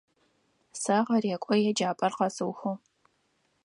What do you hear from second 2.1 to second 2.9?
къэсыухыгъ.